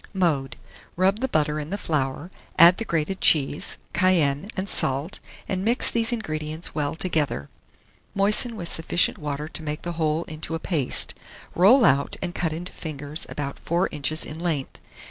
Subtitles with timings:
[0.15, 0.57] Mode.
[0.95, 4.47] Rub the butter in the flour; add the grated cheese, cayenne.
[4.57, 7.49] and salt; and mix these ingredients well together.
[8.15, 11.13] Moisten with sufficient water to make the whole into a paste;
[11.53, 14.79] roll out, and cut into fingers about 4 inches in length.